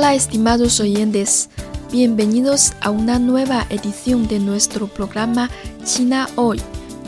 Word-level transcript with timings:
Hola 0.00 0.14
estimados 0.14 0.80
oyentes, 0.80 1.50
bienvenidos 1.92 2.72
a 2.80 2.88
una 2.88 3.18
nueva 3.18 3.66
edición 3.68 4.26
de 4.28 4.38
nuestro 4.38 4.86
programa 4.86 5.50
China 5.84 6.26
Hoy. 6.36 6.58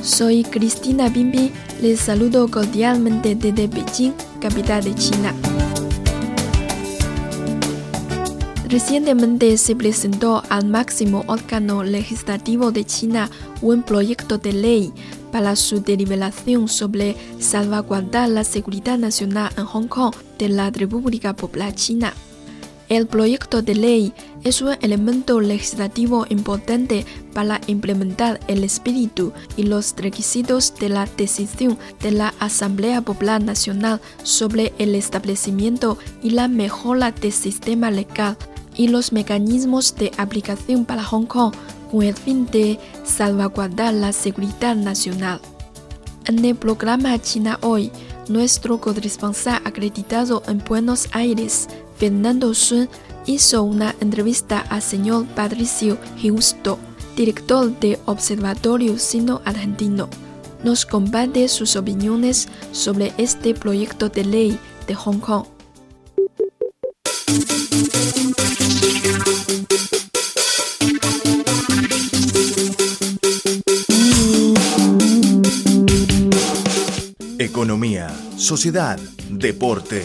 Soy 0.03 0.45
Cristina 0.45 1.09
Bimbi, 1.09 1.51
les 1.81 2.01
saludo 2.01 2.51
cordialmente 2.51 3.35
desde 3.35 3.67
Beijing, 3.67 4.13
capital 4.43 4.85
de 4.85 4.95
China. 4.95 5.35
Recientemente 8.69 9.57
se 9.57 9.75
presentó 9.75 10.43
al 10.51 10.67
máximo 10.67 11.25
órgano 11.29 11.85
legislativo 11.85 12.73
de 12.73 12.85
China 12.85 13.31
un 13.63 13.85
proyecto 13.85 14.37
de 14.37 14.53
ley 14.53 14.93
para 15.33 15.57
su 15.57 15.81
deliberación 15.81 16.69
sobre 16.69 17.17
salvaguardar 17.39 18.29
la 18.29 18.45
seguridad 18.45 18.99
nacional 18.99 19.51
en 19.57 19.65
Hong 19.65 19.89
Kong 19.89 20.15
de 20.39 20.51
la 20.51 20.69
República 20.71 21.35
Popular 21.35 21.75
China. 21.75 22.13
El 22.93 23.07
proyecto 23.07 23.63
de 23.63 23.75
ley 23.75 24.13
es 24.45 24.61
un 24.61 24.77
elemento 24.83 25.41
legislativo 25.41 26.27
importante 26.29 27.07
para 27.33 27.59
implementar 27.67 28.39
el 28.49 28.65
espíritu 28.65 29.33
y 29.57 29.63
los 29.63 29.95
requisitos 29.97 30.75
de 30.79 30.91
la 30.91 31.07
decisión 31.17 31.79
de 32.03 32.11
la 32.11 32.35
Asamblea 32.39 33.01
Popular 33.01 33.43
Nacional 33.43 33.99
sobre 34.25 34.75
el 34.77 34.95
establecimiento 34.95 35.97
y 36.23 36.33
la 36.33 36.49
mejora 36.49 37.13
del 37.13 37.33
sistema 37.33 37.91
legal 37.91 38.37
y 38.77 38.89
los 38.89 39.11
mecanismos 39.11 39.97
de 39.97 40.13
aplicación 40.19 40.85
para 40.85 41.03
Hong 41.03 41.25
Kong 41.25 41.55
con 41.91 42.03
el 42.03 42.15
fin 42.15 42.45
de 42.45 42.79
salvaguardar 43.05 43.95
la 43.95 44.13
seguridad 44.13 44.77
nacional. 44.77 45.41
En 46.27 46.45
el 46.45 46.57
programa 46.57 47.19
China 47.19 47.59
Hoy, 47.63 47.91
nuestro 48.29 48.79
corresponsal 48.83 49.63
acreditado 49.65 50.43
en 50.47 50.59
Buenos 50.59 51.09
Aires, 51.13 51.69
Fernando 52.03 52.53
Sun 52.53 52.89
hizo 53.27 53.63
una 53.63 53.95
entrevista 54.01 54.59
al 54.59 54.83
señor 54.83 55.25
Patricio 55.37 55.99
Giusto, 56.19 56.77
director 57.15 57.79
de 57.79 57.97
Observatorio 58.07 58.99
Sino-Argentino. 58.99 60.09
Nos 60.65 60.85
comparte 60.85 61.47
sus 61.47 61.77
opiniones 61.77 62.49
sobre 62.73 63.13
este 63.19 63.55
proyecto 63.55 64.09
de 64.09 64.25
ley 64.25 64.59
de 64.89 64.97
Hong 64.97 65.21
Kong. 65.21 65.47
Economía, 77.39 78.13
sociedad, 78.37 78.99
deporte, 79.31 80.05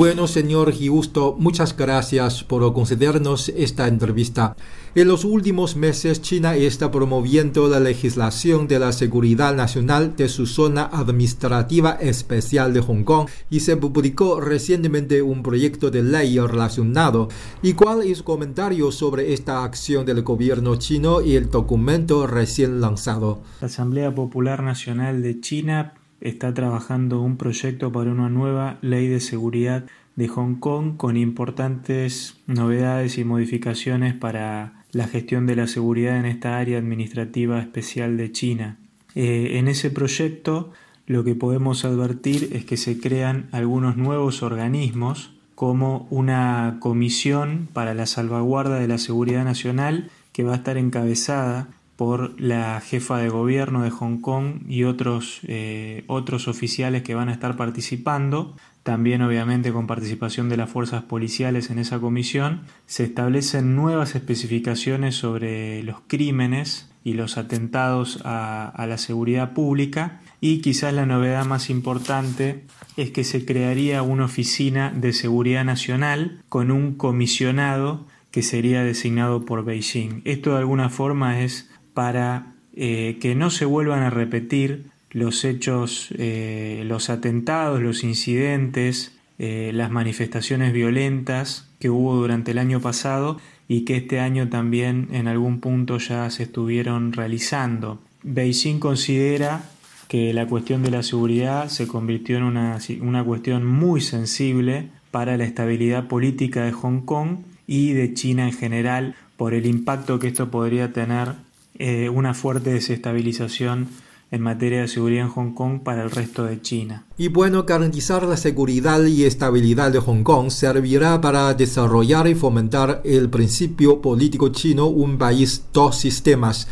Bueno, 0.00 0.26
señor 0.26 0.72
Giusto, 0.72 1.36
muchas 1.38 1.76
gracias 1.76 2.42
por 2.42 2.72
concedernos 2.72 3.50
esta 3.50 3.86
entrevista. 3.86 4.56
En 4.94 5.08
los 5.08 5.26
últimos 5.26 5.76
meses, 5.76 6.22
China 6.22 6.56
está 6.56 6.90
promoviendo 6.90 7.68
la 7.68 7.80
legislación 7.80 8.66
de 8.66 8.78
la 8.78 8.92
seguridad 8.92 9.54
nacional 9.54 10.16
de 10.16 10.30
su 10.30 10.46
zona 10.46 10.84
administrativa 10.90 11.98
especial 12.00 12.72
de 12.72 12.80
Hong 12.80 13.04
Kong 13.04 13.28
y 13.50 13.60
se 13.60 13.76
publicó 13.76 14.40
recientemente 14.40 15.20
un 15.20 15.42
proyecto 15.42 15.90
de 15.90 16.02
ley 16.02 16.38
relacionado. 16.38 17.28
¿Y 17.60 17.74
cuál 17.74 18.00
es 18.00 18.16
su 18.16 18.24
comentario 18.24 18.92
sobre 18.92 19.34
esta 19.34 19.64
acción 19.64 20.06
del 20.06 20.22
gobierno 20.22 20.76
chino 20.76 21.20
y 21.20 21.36
el 21.36 21.50
documento 21.50 22.26
recién 22.26 22.80
lanzado? 22.80 23.42
La 23.60 23.66
Asamblea 23.66 24.14
Popular 24.14 24.62
Nacional 24.62 25.20
de 25.20 25.42
China 25.42 25.92
está 26.20 26.52
trabajando 26.54 27.20
un 27.20 27.36
proyecto 27.36 27.92
para 27.92 28.10
una 28.10 28.28
nueva 28.28 28.78
ley 28.82 29.08
de 29.08 29.20
seguridad 29.20 29.84
de 30.16 30.28
Hong 30.28 30.56
Kong 30.56 30.96
con 30.96 31.16
importantes 31.16 32.36
novedades 32.46 33.18
y 33.18 33.24
modificaciones 33.24 34.14
para 34.14 34.84
la 34.92 35.06
gestión 35.06 35.46
de 35.46 35.56
la 35.56 35.66
seguridad 35.66 36.18
en 36.18 36.26
esta 36.26 36.58
área 36.58 36.78
administrativa 36.78 37.60
especial 37.60 38.16
de 38.16 38.32
China. 38.32 38.76
Eh, 39.14 39.58
en 39.58 39.68
ese 39.68 39.90
proyecto 39.90 40.72
lo 41.06 41.24
que 41.24 41.34
podemos 41.34 41.84
advertir 41.84 42.50
es 42.52 42.64
que 42.64 42.76
se 42.76 43.00
crean 43.00 43.48
algunos 43.50 43.96
nuevos 43.96 44.42
organismos 44.42 45.32
como 45.54 46.06
una 46.10 46.78
comisión 46.80 47.68
para 47.72 47.94
la 47.94 48.06
salvaguarda 48.06 48.78
de 48.78 48.88
la 48.88 48.98
seguridad 48.98 49.44
nacional 49.44 50.10
que 50.32 50.44
va 50.44 50.52
a 50.52 50.56
estar 50.56 50.76
encabezada 50.76 51.68
por 52.00 52.40
la 52.40 52.80
jefa 52.80 53.18
de 53.18 53.28
gobierno 53.28 53.82
de 53.82 53.90
Hong 53.90 54.22
Kong 54.22 54.62
y 54.66 54.84
otros, 54.84 55.40
eh, 55.46 56.04
otros 56.06 56.48
oficiales 56.48 57.02
que 57.02 57.14
van 57.14 57.28
a 57.28 57.32
estar 57.34 57.58
participando, 57.58 58.56
también 58.82 59.20
obviamente 59.20 59.70
con 59.70 59.86
participación 59.86 60.48
de 60.48 60.56
las 60.56 60.70
fuerzas 60.70 61.02
policiales 61.02 61.68
en 61.68 61.78
esa 61.78 61.98
comisión, 61.98 62.62
se 62.86 63.04
establecen 63.04 63.76
nuevas 63.76 64.14
especificaciones 64.14 65.14
sobre 65.14 65.82
los 65.82 65.98
crímenes 66.06 66.90
y 67.04 67.12
los 67.12 67.36
atentados 67.36 68.22
a, 68.24 68.70
a 68.70 68.86
la 68.86 68.96
seguridad 68.96 69.52
pública 69.52 70.22
y 70.40 70.62
quizás 70.62 70.94
la 70.94 71.04
novedad 71.04 71.44
más 71.44 71.68
importante 71.68 72.64
es 72.96 73.10
que 73.10 73.24
se 73.24 73.44
crearía 73.44 74.00
una 74.00 74.24
oficina 74.24 74.90
de 74.90 75.12
seguridad 75.12 75.66
nacional 75.66 76.40
con 76.48 76.70
un 76.70 76.94
comisionado 76.94 78.06
que 78.30 78.42
sería 78.42 78.84
designado 78.84 79.44
por 79.44 79.66
Beijing. 79.66 80.22
Esto 80.24 80.52
de 80.52 80.60
alguna 80.60 80.88
forma 80.88 81.40
es 81.40 81.69
para 82.00 82.54
eh, 82.74 83.18
que 83.20 83.34
no 83.34 83.50
se 83.50 83.66
vuelvan 83.66 84.02
a 84.02 84.08
repetir 84.08 84.86
los 85.10 85.44
hechos, 85.44 86.08
eh, 86.16 86.82
los 86.86 87.10
atentados, 87.10 87.82
los 87.82 88.04
incidentes, 88.04 89.12
eh, 89.38 89.70
las 89.74 89.90
manifestaciones 89.90 90.72
violentas 90.72 91.68
que 91.78 91.90
hubo 91.90 92.16
durante 92.16 92.52
el 92.52 92.58
año 92.58 92.80
pasado 92.80 93.38
y 93.68 93.82
que 93.82 93.98
este 93.98 94.18
año 94.18 94.48
también 94.48 95.08
en 95.12 95.28
algún 95.28 95.60
punto 95.60 95.98
ya 95.98 96.30
se 96.30 96.44
estuvieron 96.44 97.12
realizando. 97.12 98.00
Beijing 98.22 98.78
considera 98.78 99.62
que 100.08 100.32
la 100.32 100.46
cuestión 100.46 100.82
de 100.82 100.92
la 100.92 101.02
seguridad 101.02 101.68
se 101.68 101.86
convirtió 101.86 102.38
en 102.38 102.44
una, 102.44 102.78
una 103.02 103.22
cuestión 103.22 103.66
muy 103.66 104.00
sensible 104.00 104.88
para 105.10 105.36
la 105.36 105.44
estabilidad 105.44 106.08
política 106.08 106.64
de 106.64 106.72
Hong 106.72 107.02
Kong 107.02 107.40
y 107.66 107.92
de 107.92 108.14
China 108.14 108.46
en 108.46 108.54
general 108.54 109.16
por 109.36 109.52
el 109.52 109.66
impacto 109.66 110.18
que 110.18 110.28
esto 110.28 110.50
podría 110.50 110.94
tener 110.94 111.49
eh, 111.80 112.10
una 112.10 112.34
fuerte 112.34 112.74
desestabilización 112.74 113.88
en 114.30 114.42
materia 114.42 114.82
de 114.82 114.88
seguridad 114.88 115.24
en 115.24 115.30
Hong 115.30 115.54
Kong 115.54 115.80
para 115.82 116.02
el 116.02 116.10
resto 116.10 116.44
de 116.44 116.60
China. 116.60 117.06
Y 117.16 117.28
bueno, 117.28 117.64
garantizar 117.64 118.22
la 118.24 118.36
seguridad 118.36 119.02
y 119.04 119.24
estabilidad 119.24 119.90
de 119.90 119.98
Hong 119.98 120.22
Kong 120.22 120.50
servirá 120.50 121.20
para 121.22 121.54
desarrollar 121.54 122.28
y 122.28 122.34
fomentar 122.34 123.00
el 123.04 123.30
principio 123.30 124.02
político 124.02 124.50
chino, 124.50 124.88
un 124.88 125.16
país, 125.16 125.64
dos 125.72 125.96
sistemas. 125.96 126.68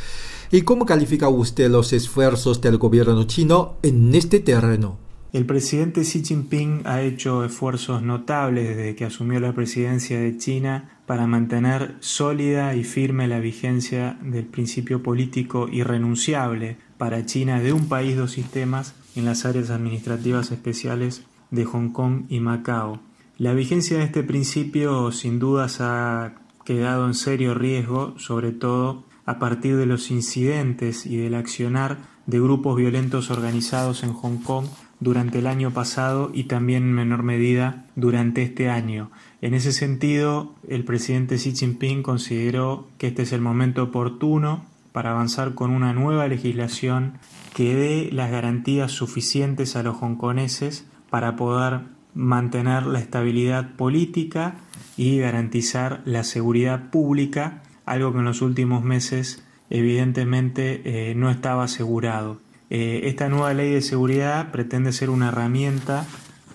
¿Y 0.53 0.61
cómo 0.63 0.85
califica 0.85 1.31
usted 1.31 1.71
los 1.71 1.95
esfuerzos 1.95 2.61
del 2.61 2.77
gobierno 2.77 3.25
chino 3.25 3.77
en 3.83 4.15
este 4.15 4.41
terreno? 4.41 4.99
El 5.33 5.47
presidente 5.47 6.03
Xi 6.03 6.23
Jinping 6.23 6.83
ha 6.85 7.03
hecho 7.03 7.45
esfuerzos 7.45 8.03
notables 8.03 8.77
desde 8.77 8.95
que 8.95 9.07
asumió 9.07 9.41
la 9.41 9.55
presidencia 9.55 10.21
de 10.21 10.37
China 10.37 10.98
para 11.09 11.27
mantener 11.27 11.97
sólida 12.01 12.75
y 12.75 12.85
firme 12.85 13.29
la 13.29 13.41
vigencia 13.41 14.19
del 14.21 14.45
principio 14.45 15.03
político 15.03 15.67
irrenunciable 15.73 16.77
para 16.99 17.25
China 17.25 17.61
de 17.61 17.73
un 17.73 17.89
país 17.89 18.15
dos 18.15 18.33
sistemas 18.33 18.95
en 19.17 19.25
las 19.25 19.47
áreas 19.47 19.71
administrativas 19.71 20.53
especiales 20.53 21.25
de 21.51 21.65
Hong 21.65 21.93
Kong 21.93 22.25
y 22.29 22.41
Macao. 22.41 23.01
La 23.39 23.55
vigencia 23.55 23.97
de 23.97 24.05
este 24.05 24.23
principio 24.23 25.11
sin 25.11 25.39
dudas 25.39 25.81
ha 25.81 26.35
quedado 26.67 27.07
en 27.07 27.15
serio 27.15 27.55
riesgo, 27.55 28.13
sobre 28.19 28.53
todo 28.53 29.05
a 29.25 29.39
partir 29.39 29.79
de 29.79 29.87
los 29.87 30.11
incidentes 30.11 31.07
y 31.07 31.17
del 31.17 31.37
accionar 31.37 31.97
de 32.27 32.39
grupos 32.39 32.77
violentos 32.77 33.31
organizados 33.31 34.03
en 34.03 34.13
Hong 34.13 34.43
Kong 34.43 34.67
durante 35.01 35.39
el 35.39 35.47
año 35.47 35.71
pasado 35.71 36.31
y 36.35 36.45
también 36.45 36.83
en 36.83 36.93
menor 36.93 37.23
medida 37.23 37.87
durante 37.97 38.43
este 38.43 38.69
año. 38.69 39.11
En 39.41 39.55
ese 39.55 39.73
sentido, 39.73 40.55
el 40.69 40.85
presidente 40.85 41.37
Xi 41.37 41.55
Jinping 41.55 42.03
consideró 42.03 42.89
que 42.99 43.09
este 43.09 43.23
es 43.23 43.33
el 43.33 43.41
momento 43.41 43.85
oportuno 43.85 44.65
para 44.91 45.13
avanzar 45.13 45.55
con 45.55 45.71
una 45.71 45.93
nueva 45.93 46.27
legislación 46.27 47.19
que 47.55 47.75
dé 47.75 48.09
las 48.13 48.33
garantías 48.33 48.91
suficientes 48.91 49.77
a 49.77 49.85
los 49.85 49.97
hongkoneses 50.03 50.87
para 51.09 51.37
poder 51.37 51.83
mantener 52.15 52.85
la 52.87 52.99
estabilidad 52.99 53.77
política 53.77 54.57
y 54.97 55.19
garantizar 55.19 56.03
la 56.05 56.25
seguridad 56.25 56.91
pública, 56.91 57.63
algo 57.87 58.13
que 58.13 58.19
en 58.19 58.25
los 58.25 58.43
últimos 58.43 58.83
meses 58.83 59.45
evidentemente 59.71 60.83
eh, 60.85 61.15
no 61.15 61.31
estaba 61.31 61.65
asegurado. 61.65 62.41
Eh, 62.71 63.03
esta 63.05 63.29
nueva 63.29 63.55
ley 63.55 63.71
de 63.71 63.83
seguridad 63.83 64.51
pretende 64.51 64.93
ser 64.93 65.11
una 65.11 65.29
herramienta 65.29 66.07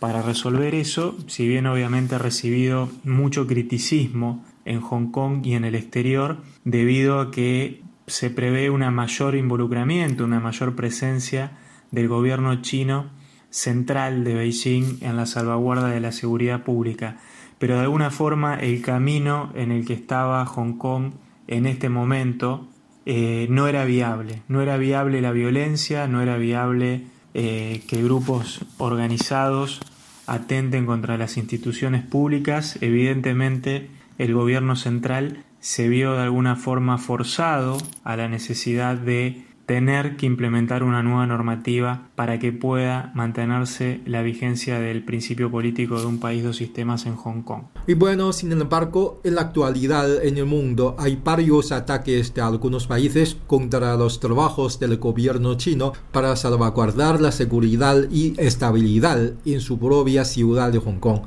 para 0.03 0.21
resolver 0.21 0.75
eso, 0.75 1.15
si 1.27 1.47
bien 1.47 1.65
obviamente 1.65 2.15
ha 2.15 2.17
recibido 2.17 2.89
mucho 3.05 3.47
criticismo 3.47 4.43
en 4.65 4.81
Hong 4.81 5.11
Kong 5.11 5.45
y 5.45 5.53
en 5.53 5.63
el 5.63 5.75
exterior, 5.75 6.39
debido 6.65 7.21
a 7.21 7.31
que 7.31 7.83
se 8.05 8.29
prevé 8.29 8.69
un 8.69 8.81
mayor 8.93 9.33
involucramiento, 9.33 10.25
una 10.25 10.41
mayor 10.41 10.75
presencia 10.75 11.53
del 11.91 12.09
gobierno 12.09 12.61
chino 12.61 13.11
central 13.49 14.25
de 14.25 14.33
Beijing 14.33 14.97
en 14.99 15.15
la 15.15 15.25
salvaguarda 15.25 15.87
de 15.87 16.01
la 16.01 16.11
seguridad 16.11 16.65
pública. 16.65 17.21
Pero 17.57 17.75
de 17.75 17.83
alguna 17.83 18.11
forma 18.11 18.55
el 18.55 18.81
camino 18.81 19.53
en 19.55 19.71
el 19.71 19.85
que 19.85 19.93
estaba 19.93 20.45
Hong 20.45 20.73
Kong 20.73 21.13
en 21.47 21.65
este 21.65 21.87
momento 21.87 22.67
eh, 23.05 23.47
no 23.49 23.69
era 23.69 23.85
viable. 23.85 24.41
No 24.49 24.61
era 24.61 24.75
viable 24.75 25.21
la 25.21 25.31
violencia, 25.31 26.09
no 26.09 26.21
era 26.21 26.35
viable 26.35 27.05
eh, 27.33 27.83
que 27.87 28.03
grupos 28.03 28.65
organizados 28.79 29.79
atenten 30.27 30.85
contra 30.85 31.17
las 31.17 31.37
instituciones 31.37 32.03
públicas. 32.03 32.77
Evidentemente 32.81 33.89
el 34.17 34.33
gobierno 34.33 34.75
central 34.75 35.43
se 35.59 35.87
vio 35.87 36.13
de 36.13 36.23
alguna 36.23 36.55
forma 36.55 36.97
forzado 36.97 37.77
a 38.03 38.17
la 38.17 38.27
necesidad 38.27 38.97
de 38.97 39.43
tener 39.65 40.17
que 40.17 40.25
implementar 40.25 40.83
una 40.83 41.03
nueva 41.03 41.25
normativa 41.25 42.09
para 42.15 42.39
que 42.39 42.51
pueda 42.51 43.11
mantenerse 43.15 44.01
la 44.05 44.21
vigencia 44.21 44.79
del 44.79 45.03
principio 45.03 45.49
político 45.49 45.99
de 45.99 46.05
un 46.05 46.19
país 46.19 46.43
dos 46.43 46.57
sistemas 46.57 47.05
en 47.05 47.15
Hong 47.15 47.43
Kong. 47.43 47.63
Y 47.87 47.93
bueno, 47.93 48.33
sin 48.33 48.51
embargo, 48.51 49.21
en 49.23 49.35
la 49.35 49.41
actualidad 49.41 50.23
en 50.23 50.37
el 50.37 50.45
mundo 50.45 50.95
hay 50.99 51.19
varios 51.23 51.71
ataques 51.71 52.33
de 52.33 52.41
algunos 52.41 52.87
países 52.87 53.37
contra 53.47 53.95
los 53.95 54.19
trabajos 54.19 54.79
del 54.79 54.97
gobierno 54.97 55.55
chino 55.55 55.93
para 56.11 56.35
salvaguardar 56.35 57.21
la 57.21 57.31
seguridad 57.31 58.03
y 58.11 58.33
estabilidad 58.37 59.33
en 59.45 59.61
su 59.61 59.79
propia 59.79 60.25
ciudad 60.25 60.71
de 60.71 60.79
Hong 60.79 60.99
Kong. 60.99 61.21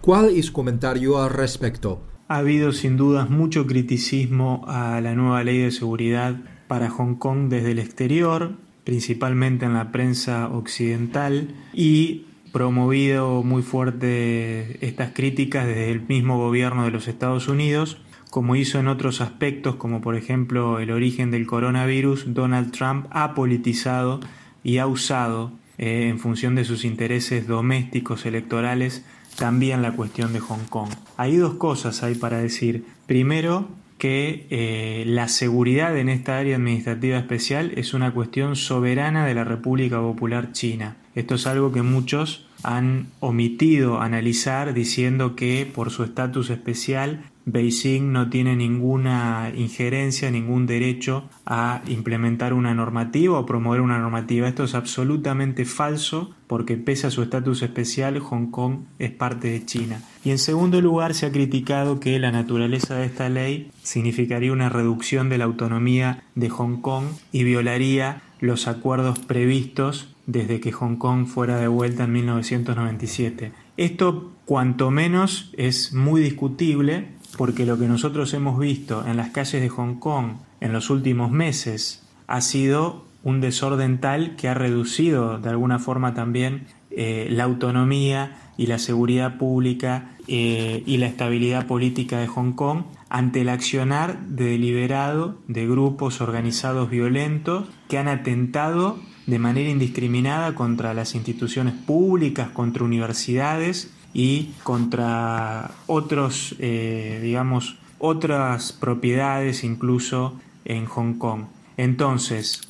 ¿Cuál 0.00 0.30
es 0.30 0.46
su 0.46 0.52
comentario 0.52 1.22
al 1.22 1.30
respecto? 1.30 2.00
Ha 2.28 2.38
habido 2.38 2.72
sin 2.72 2.96
dudas 2.96 3.30
mucho 3.30 3.66
criticismo 3.66 4.64
a 4.66 5.00
la 5.00 5.14
nueva 5.14 5.44
ley 5.44 5.58
de 5.58 5.70
seguridad 5.70 6.36
para 6.68 6.90
Hong 6.90 7.14
Kong 7.16 7.48
desde 7.48 7.72
el 7.72 7.78
exterior, 7.78 8.52
principalmente 8.84 9.66
en 9.66 9.74
la 9.74 9.92
prensa 9.92 10.48
occidental, 10.48 11.48
y 11.72 12.26
promovido 12.52 13.42
muy 13.42 13.62
fuerte 13.62 14.84
estas 14.86 15.12
críticas 15.12 15.66
desde 15.66 15.90
el 15.90 16.00
mismo 16.00 16.38
gobierno 16.38 16.84
de 16.84 16.90
los 16.90 17.08
Estados 17.08 17.48
Unidos, 17.48 17.98
como 18.30 18.56
hizo 18.56 18.78
en 18.78 18.88
otros 18.88 19.20
aspectos, 19.20 19.76
como 19.76 20.00
por 20.00 20.16
ejemplo 20.16 20.78
el 20.78 20.90
origen 20.90 21.30
del 21.30 21.46
coronavirus, 21.46 22.34
Donald 22.34 22.72
Trump 22.72 23.06
ha 23.10 23.34
politizado 23.34 24.20
y 24.62 24.78
ha 24.78 24.86
usado, 24.86 25.52
eh, 25.78 26.08
en 26.08 26.18
función 26.18 26.54
de 26.54 26.64
sus 26.64 26.84
intereses 26.84 27.46
domésticos 27.46 28.26
electorales, 28.26 29.04
también 29.36 29.82
la 29.82 29.92
cuestión 29.92 30.32
de 30.32 30.40
Hong 30.40 30.64
Kong. 30.68 30.90
Hay 31.16 31.36
dos 31.36 31.54
cosas 31.54 32.02
hay 32.02 32.14
para 32.14 32.38
decir. 32.38 32.84
Primero, 33.06 33.68
que 33.98 34.46
eh, 34.50 35.04
la 35.06 35.28
seguridad 35.28 35.96
en 35.96 36.08
esta 36.08 36.38
área 36.38 36.56
administrativa 36.56 37.18
especial 37.18 37.72
es 37.76 37.94
una 37.94 38.12
cuestión 38.12 38.56
soberana 38.56 39.26
de 39.26 39.34
la 39.34 39.44
República 39.44 40.00
Popular 40.00 40.52
China. 40.52 40.96
Esto 41.14 41.36
es 41.36 41.46
algo 41.46 41.72
que 41.72 41.82
muchos 41.82 42.46
han 42.62 43.08
omitido 43.20 44.00
analizar 44.00 44.74
diciendo 44.74 45.36
que 45.36 45.70
por 45.72 45.90
su 45.90 46.04
estatus 46.04 46.50
especial 46.50 47.30
Beijing 47.46 48.12
no 48.12 48.28
tiene 48.28 48.56
ninguna 48.56 49.52
injerencia, 49.56 50.32
ningún 50.32 50.66
derecho 50.66 51.28
a 51.46 51.80
implementar 51.86 52.52
una 52.52 52.74
normativa 52.74 53.38
o 53.38 53.46
promover 53.46 53.80
una 53.80 53.98
normativa. 53.98 54.48
Esto 54.48 54.64
es 54.64 54.74
absolutamente 54.74 55.64
falso 55.64 56.34
porque 56.48 56.76
pese 56.76 57.06
a 57.06 57.10
su 57.10 57.22
estatus 57.22 57.62
especial, 57.62 58.18
Hong 58.18 58.50
Kong 58.50 58.80
es 58.98 59.12
parte 59.12 59.48
de 59.48 59.64
China. 59.64 60.02
Y 60.24 60.30
en 60.30 60.38
segundo 60.38 60.80
lugar, 60.80 61.14
se 61.14 61.26
ha 61.26 61.32
criticado 61.32 62.00
que 62.00 62.18
la 62.18 62.32
naturaleza 62.32 62.96
de 62.96 63.06
esta 63.06 63.28
ley 63.28 63.70
significaría 63.80 64.52
una 64.52 64.68
reducción 64.68 65.28
de 65.28 65.38
la 65.38 65.44
autonomía 65.44 66.24
de 66.34 66.48
Hong 66.48 66.80
Kong 66.80 67.04
y 67.30 67.44
violaría 67.44 68.22
los 68.40 68.66
acuerdos 68.66 69.20
previstos 69.20 70.08
desde 70.26 70.58
que 70.58 70.72
Hong 70.72 70.96
Kong 70.96 71.26
fuera 71.26 71.58
de 71.58 71.68
vuelta 71.68 72.04
en 72.04 72.12
1997. 72.12 73.52
Esto 73.76 74.32
cuanto 74.46 74.90
menos 74.90 75.52
es 75.56 75.92
muy 75.92 76.20
discutible 76.20 77.08
porque 77.36 77.66
lo 77.66 77.78
que 77.78 77.86
nosotros 77.86 78.32
hemos 78.34 78.58
visto 78.58 79.06
en 79.06 79.16
las 79.16 79.30
calles 79.30 79.60
de 79.60 79.68
Hong 79.68 79.96
Kong 79.98 80.38
en 80.60 80.72
los 80.72 80.90
últimos 80.90 81.30
meses 81.30 82.02
ha 82.26 82.40
sido 82.40 83.04
un 83.22 83.40
desorden 83.40 84.00
tal 84.00 84.36
que 84.36 84.48
ha 84.48 84.54
reducido 84.54 85.38
de 85.38 85.50
alguna 85.50 85.78
forma 85.78 86.14
también 86.14 86.66
eh, 86.90 87.28
la 87.30 87.44
autonomía 87.44 88.38
y 88.56 88.66
la 88.66 88.78
seguridad 88.78 89.36
pública 89.36 90.16
eh, 90.28 90.82
y 90.86 90.96
la 90.96 91.06
estabilidad 91.06 91.66
política 91.66 92.18
de 92.18 92.26
Hong 92.26 92.52
Kong 92.52 92.84
ante 93.08 93.42
el 93.42 93.48
accionar 93.48 94.20
deliberado 94.26 95.38
de 95.46 95.66
grupos 95.66 96.20
organizados 96.20 96.88
violentos 96.88 97.68
que 97.88 97.98
han 97.98 98.08
atentado 98.08 98.98
de 99.26 99.38
manera 99.38 99.70
indiscriminada 99.70 100.54
contra 100.54 100.94
las 100.94 101.14
instituciones 101.14 101.74
públicas, 101.74 102.50
contra 102.50 102.84
universidades 102.84 103.92
y 104.18 104.54
contra 104.62 105.72
otros, 105.86 106.56
eh, 106.58 107.20
digamos, 107.22 107.76
otras 107.98 108.72
propiedades 108.72 109.62
incluso 109.62 110.32
en 110.64 110.86
Hong 110.86 111.18
Kong. 111.18 111.42
Entonces, 111.76 112.62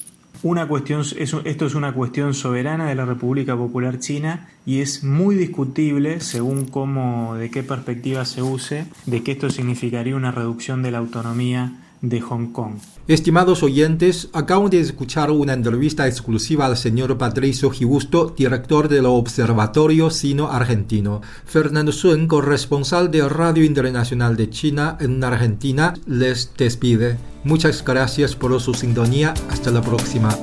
una 0.43 0.67
cuestión, 0.67 1.03
esto 1.17 1.67
es 1.67 1.75
una 1.76 1.95
cuestión 1.95 2.35
soberana 2.35 2.88
de 2.88 2.97
la 2.97 3.05
República 3.05 3.57
Popular 3.57 4.00
China 4.00 4.49
y 4.67 4.81
es 4.81 5.05
muy 5.05 5.37
discutible, 5.37 6.19
según 6.19 6.65
cómo, 6.65 7.37
de 7.37 7.49
qué 7.49 7.62
perspectiva 7.62 8.25
se 8.25 8.43
use, 8.43 8.87
de 9.07 9.23
que 9.23 9.31
esto 9.31 9.49
significaría 9.49 10.17
una 10.17 10.33
reducción 10.33 10.83
de 10.83 10.91
la 10.91 10.99
autonomía 10.99 11.86
de 12.00 12.21
Hong 12.21 12.53
Kong. 12.53 12.75
Estimados 13.09 13.62
oyentes, 13.62 14.29
acaban 14.33 14.71
de 14.71 14.81
escuchar 14.81 15.31
una 15.31 15.53
entrevista 15.53 16.07
exclusiva 16.07 16.67
al 16.67 16.76
señor 16.76 17.17
Patricio 17.19 17.71
Gibusto, 17.71 18.35
director 18.37 18.88
del 18.88 19.07
Observatorio 19.07 20.11
Sino 20.11 20.50
Argentino. 20.50 21.23
Fernando 21.45 21.93
Sun, 21.93 22.26
corresponsal 22.26 23.11
de 23.11 23.29
Radio 23.29 23.65
Internacional 23.65 24.37
de 24.37 24.50
China 24.50 24.97
en 25.00 25.23
Argentina, 25.23 25.95
les 26.07 26.53
despide. 26.57 27.17
Muchas 27.45 27.85
gracias 27.85 28.35
por 28.35 28.61
su 28.61 28.75
sintonía. 28.75 29.35
Hasta 29.49 29.71
la 29.71 29.83
próxima. 29.83 30.37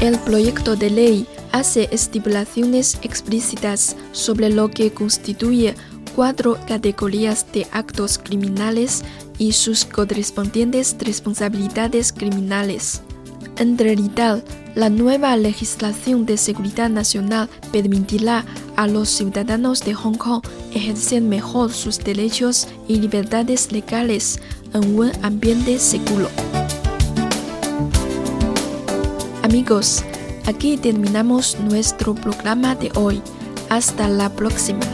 El 0.00 0.18
proyecto 0.18 0.76
de 0.76 0.90
ley 0.90 1.26
hace 1.54 1.88
estipulaciones 1.92 2.98
explícitas 3.02 3.94
sobre 4.10 4.50
lo 4.50 4.70
que 4.70 4.92
constituye 4.92 5.76
cuatro 6.16 6.58
categorías 6.66 7.46
de 7.52 7.64
actos 7.70 8.18
criminales 8.18 9.04
y 9.38 9.52
sus 9.52 9.84
correspondientes 9.84 10.96
responsabilidades 10.98 12.12
criminales. 12.12 13.02
En 13.56 13.78
realidad, 13.78 14.42
La 14.74 14.88
nueva 14.88 15.36
legislación 15.36 16.26
de 16.26 16.36
seguridad 16.36 16.90
nacional 16.90 17.48
permitirá 17.70 18.44
a 18.74 18.88
los 18.88 19.08
ciudadanos 19.08 19.84
de 19.84 19.94
Hong 19.94 20.16
Kong 20.16 20.42
ejercer 20.72 21.22
mejor 21.22 21.72
sus 21.72 22.00
derechos 22.00 22.66
y 22.88 22.96
libertades 22.96 23.70
legales 23.70 24.40
en 24.72 24.98
un 24.98 25.12
ambiente 25.22 25.78
seguro. 25.78 26.28
Amigos, 29.44 30.02
aquí 30.46 30.76
terminamos 30.76 31.58
nuestro 31.60 32.14
programa 32.14 32.74
de 32.74 32.90
hoy. 32.94 33.22
Hasta 33.70 34.08
la 34.08 34.28
próxima. 34.30 34.84